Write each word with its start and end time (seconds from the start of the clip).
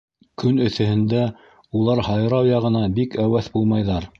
Көн 0.43 0.55
эҫеһендә 0.67 1.21
улар 1.81 2.03
һайрау 2.09 2.51
яғына 2.53 2.85
бик 2.99 3.19
әүәҫ 3.27 3.53
булмайҙар. 3.59 4.09